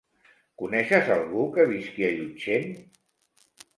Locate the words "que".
1.57-1.65